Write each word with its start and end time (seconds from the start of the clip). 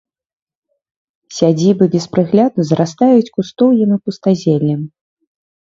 Сядзібы 1.39 1.85
без 1.95 2.05
прыгляду 2.15 2.67
зарастаюць 2.71 3.33
кустоўем 3.37 3.89
і 3.99 4.03
пустазеллем. 4.07 4.81